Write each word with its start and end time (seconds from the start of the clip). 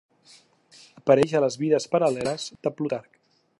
Apareix 1.01 1.35
a 1.35 1.43
les 1.45 1.59
Vides 1.65 1.87
paral·leles 1.93 2.49
de 2.65 2.75
Plutarc. 2.81 3.25